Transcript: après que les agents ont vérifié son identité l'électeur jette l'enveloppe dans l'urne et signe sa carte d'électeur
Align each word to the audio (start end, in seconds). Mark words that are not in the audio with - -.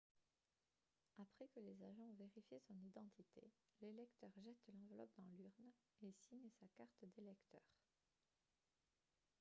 après 1.19 1.47
que 1.49 1.59
les 1.59 1.83
agents 1.83 2.09
ont 2.09 2.15
vérifié 2.17 2.57
son 2.65 2.73
identité 2.83 3.51
l'électeur 3.83 4.31
jette 4.43 4.57
l'enveloppe 4.73 5.11
dans 5.15 5.29
l'urne 5.37 5.71
et 6.01 6.11
signe 6.27 6.49
sa 6.59 6.65
carte 6.75 7.03
d'électeur 7.15 7.61